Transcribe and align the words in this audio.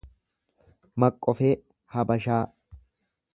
Maqqofee 1.03 1.51
Habashaa 1.97 2.41